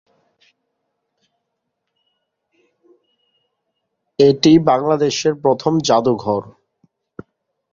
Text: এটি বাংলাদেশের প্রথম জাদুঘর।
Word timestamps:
এটি 4.19 4.51
বাংলাদেশের 4.69 5.33
প্রথম 5.43 5.73
জাদুঘর। 5.87 6.43